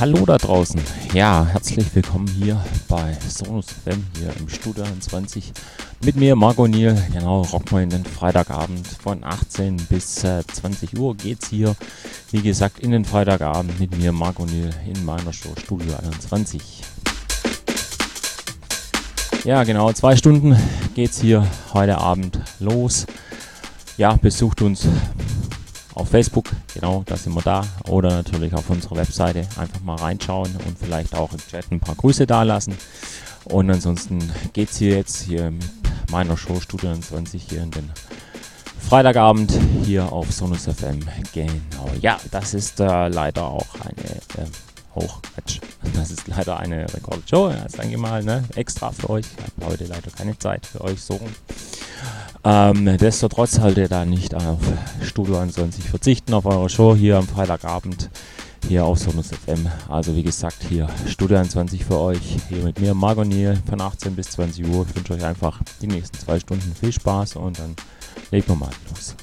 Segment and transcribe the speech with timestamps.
[0.00, 0.80] Hallo da draußen.
[1.12, 5.52] Ja, herzlich willkommen hier bei Sonus FM hier im Studio 20
[6.04, 6.96] mit mir, Marco Niel.
[7.12, 11.74] Genau, rocken wir in den Freitagabend von 18 bis äh, 20 Uhr geht's hier.
[12.30, 16.62] Wie gesagt, in den Freitagabend mit mir, Marco Niel, in meiner Show Studio 21.
[19.42, 20.56] Ja, genau, zwei Stunden
[20.94, 21.44] geht's hier
[21.74, 23.04] heute Abend los.
[23.96, 24.86] Ja, besucht uns
[25.98, 27.62] auf Facebook, genau, da sind wir da.
[27.88, 31.96] Oder natürlich auf unserer Webseite einfach mal reinschauen und vielleicht auch im Chat ein paar
[31.96, 32.76] Grüße dalassen.
[33.44, 34.18] Und ansonsten
[34.52, 35.64] geht es hier jetzt hier mit
[36.10, 37.90] meiner Show Studio 20 hier in den
[38.88, 39.52] Freitagabend
[39.84, 41.00] hier auf Sonus FM.
[41.34, 44.50] Genau, ja, das ist äh, leider auch eine äh,
[44.98, 45.20] hoch.
[45.94, 47.48] Das ist leider eine Rekordshow.
[47.48, 49.26] Das ist eigentlich mal ne, extra für euch.
[49.36, 51.18] Ich habe heute leider keine Zeit für euch so.
[52.44, 54.58] Ähm, Destotrotz solltet ihr da nicht auf
[55.02, 58.10] Studio 21 verzichten, auf eure Show hier am Freitagabend
[58.66, 59.66] hier auf Sonus FM.
[59.88, 64.14] Also wie gesagt, hier Studio 21 für euch, hier mit mir, Margot Niel, von 18
[64.14, 64.86] bis 20 Uhr.
[64.88, 67.74] Ich wünsche euch einfach die nächsten zwei Stunden viel Spaß und dann
[68.30, 69.14] legen wir mal los.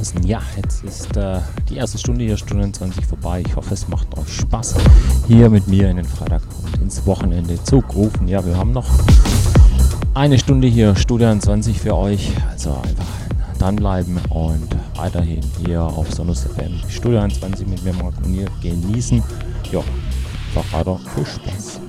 [0.00, 0.26] Draußen.
[0.26, 3.42] Ja, jetzt ist äh, die erste Stunde hier, Stunde 20 vorbei.
[3.46, 4.76] Ich hoffe, es macht euch Spaß,
[5.28, 8.26] hier mit mir in den Freitag und ins Wochenende zu rufen.
[8.26, 8.86] Ja, wir haben noch
[10.14, 12.32] eine Stunde hier, Studio 20 für euch.
[12.50, 13.04] Also einfach
[13.58, 19.22] dranbleiben und weiterhin hier auf Sonus FM Studio 20 mit mir und genießen.
[19.70, 19.80] Ja,
[20.54, 21.80] einfach weiter viel Spaß.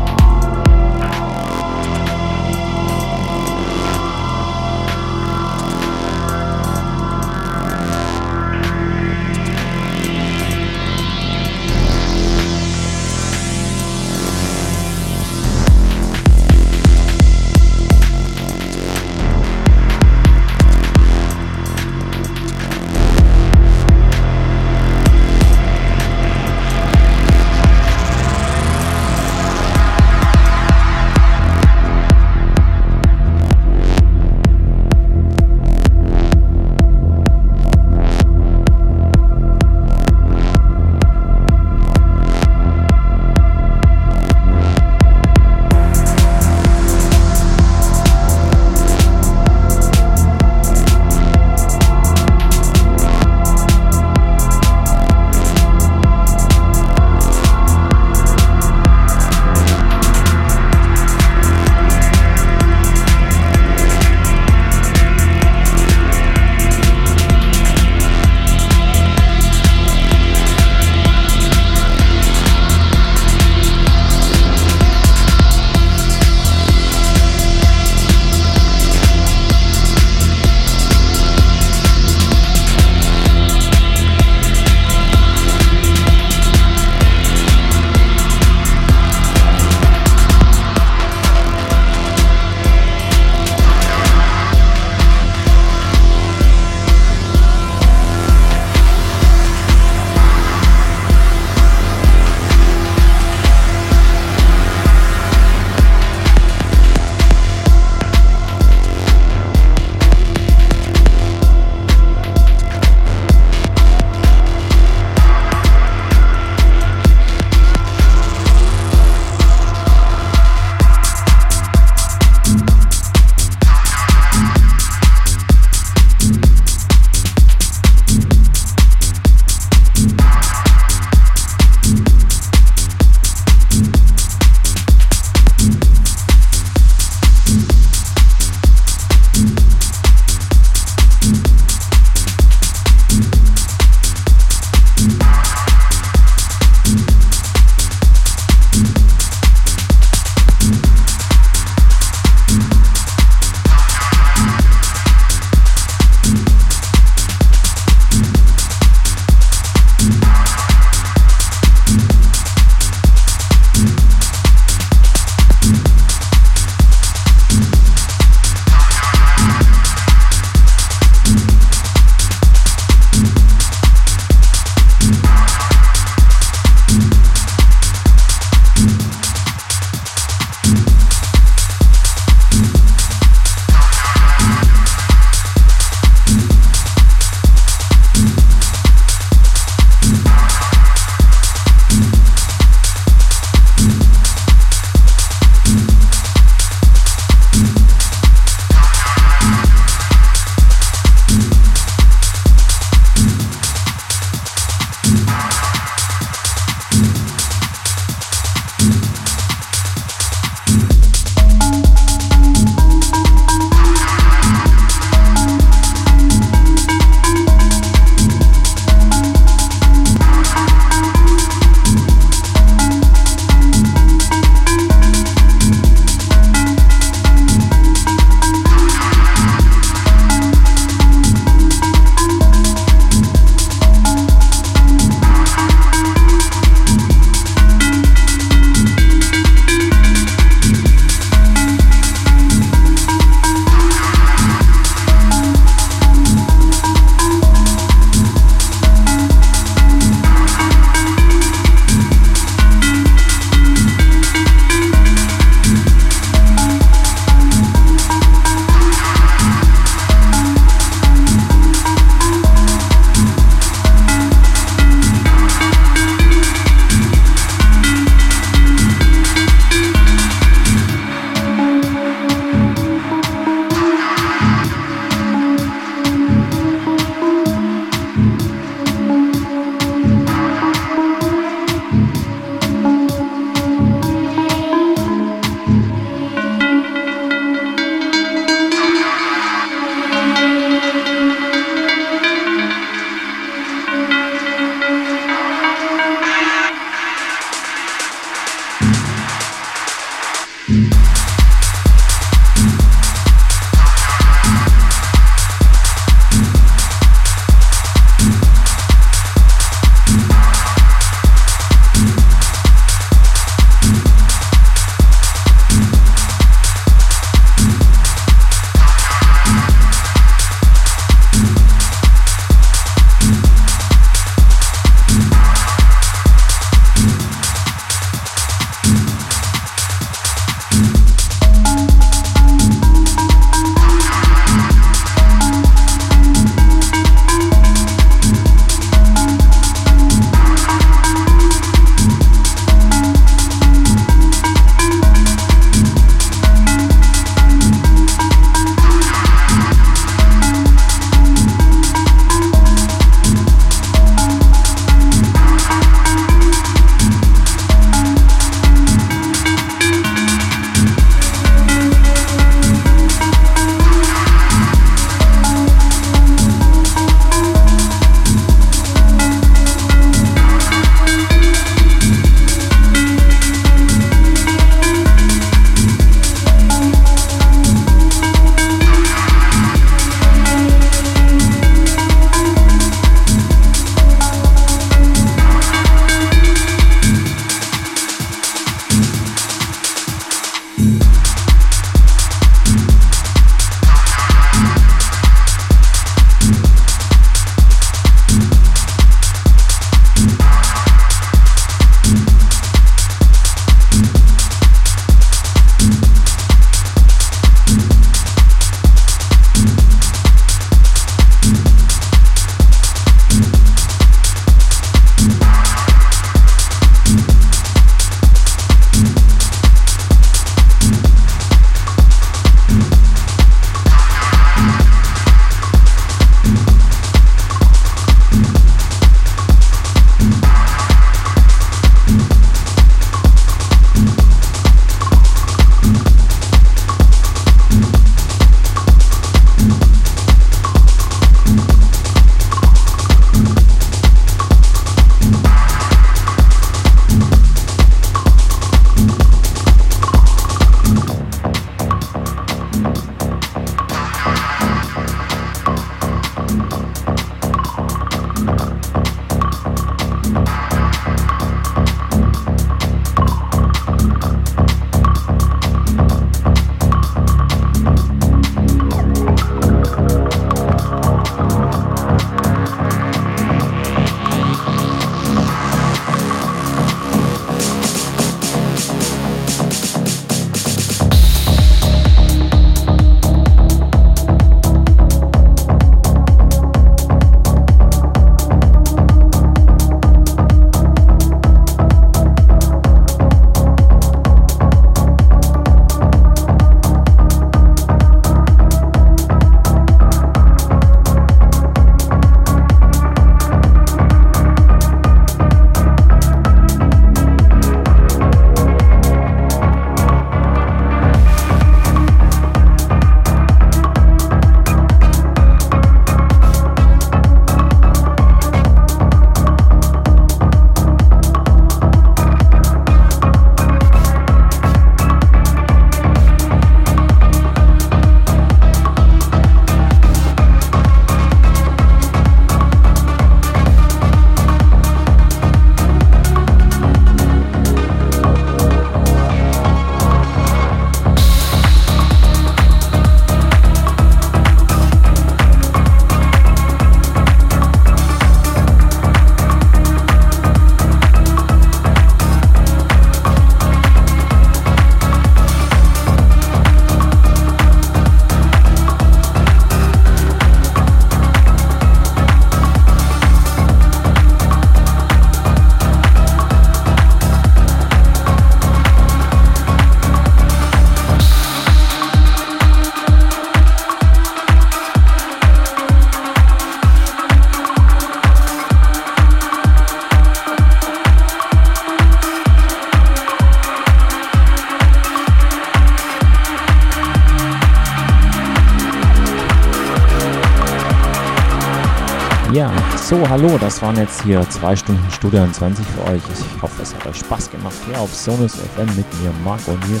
[593.12, 596.22] So, hallo, das waren jetzt hier zwei Stunden Studio 20 für euch.
[596.32, 599.86] Ich hoffe, es hat euch Spaß gemacht hier auf Sonus FM mit mir, Marc und
[599.90, 600.00] mir.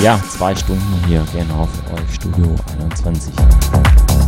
[0.00, 3.34] Ja, zwei Stunden hier, genau für euch, Studio 21.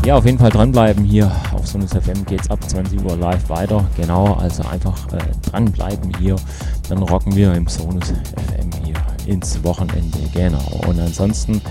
[0.04, 3.48] Ja, auf jeden Fall dranbleiben hier auf Sonus FM geht es ab 20 Uhr live
[3.50, 3.84] weiter.
[3.96, 5.18] Genau, also einfach äh,
[5.48, 6.34] dranbleiben hier.
[6.88, 8.96] Dann rocken wir im Sonus FM hier
[9.32, 10.18] ins Wochenende.
[10.34, 10.80] Genau.
[10.88, 11.62] Und ansonsten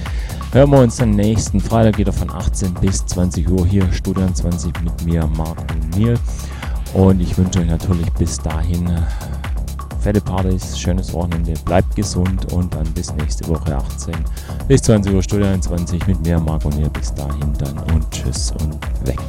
[0.53, 4.81] hören wir uns dann nächsten Freitag wieder von 18 bis 20 Uhr hier, Studio 20
[4.81, 5.66] mit mir, Marc
[5.97, 6.19] und Neil.
[6.93, 9.01] Und ich wünsche euch natürlich bis dahin äh,
[9.99, 14.15] fette Partys, schönes Wochenende, bleibt gesund und dann bis nächste Woche 18
[14.67, 16.89] bis 20 Uhr Studio 21 mit mir, Marc Neil.
[16.89, 19.19] Bis dahin dann und tschüss und weg.